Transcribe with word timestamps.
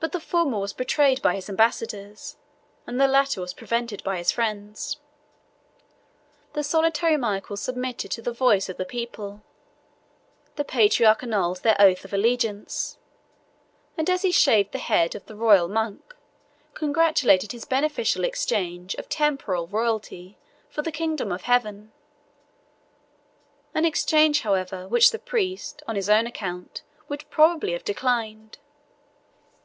But 0.00 0.12
the 0.12 0.20
former 0.26 0.58
was 0.58 0.72
betrayed 0.72 1.20
by 1.20 1.34
his 1.34 1.50
ambassadors, 1.50 2.38
and 2.86 2.98
the 2.98 3.06
latter 3.06 3.38
was 3.42 3.52
prevented 3.52 4.02
by 4.02 4.16
his 4.16 4.32
friends. 4.32 4.96
The 6.54 6.62
solitary 6.64 7.18
Michael 7.18 7.58
submitted 7.58 8.10
to 8.12 8.22
the 8.22 8.32
voice 8.32 8.70
of 8.70 8.78
the 8.78 8.86
people; 8.86 9.42
the 10.56 10.64
patriarch 10.64 11.22
annulled 11.22 11.58
their 11.58 11.76
oath 11.78 12.02
of 12.06 12.14
allegiance; 12.14 12.96
and 13.98 14.08
as 14.08 14.22
he 14.22 14.30
shaved 14.32 14.72
the 14.72 14.78
head 14.78 15.14
of 15.14 15.26
the 15.26 15.36
royal 15.36 15.68
monk, 15.68 16.16
congratulated 16.72 17.52
his 17.52 17.66
beneficial 17.66 18.24
exchange 18.24 18.94
of 18.94 19.06
temporal 19.10 19.66
royalty 19.66 20.38
for 20.70 20.80
the 20.80 20.90
kingdom 20.90 21.30
of 21.30 21.42
heaven; 21.42 21.92
an 23.74 23.84
exchange, 23.84 24.40
however, 24.40 24.88
which 24.88 25.10
the 25.10 25.18
priest, 25.18 25.82
on 25.86 25.94
his 25.94 26.08
own 26.08 26.26
account, 26.26 26.80
would 27.10 27.28
probably 27.28 27.72
have 27.72 27.84
declined. 27.84 28.56